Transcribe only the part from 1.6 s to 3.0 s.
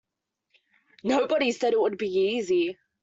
it would be easy.